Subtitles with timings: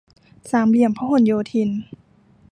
[0.51, 1.69] สามเหลี่ยมพหลโยธิน